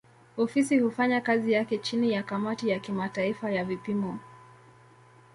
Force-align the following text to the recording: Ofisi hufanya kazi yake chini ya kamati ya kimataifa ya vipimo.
Ofisi 0.37 0.79
hufanya 0.79 1.21
kazi 1.21 1.51
yake 1.51 1.77
chini 1.77 2.11
ya 2.11 2.23
kamati 2.23 2.69
ya 2.69 2.79
kimataifa 2.79 3.51
ya 3.51 3.65
vipimo. 3.65 4.19